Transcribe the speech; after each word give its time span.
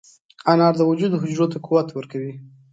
انار 0.51 0.73
د 0.77 0.81
وجود 0.89 1.11
حجرو 1.21 1.51
ته 1.51 1.57
قوت 1.65 1.87
ورکوي. 1.93 2.33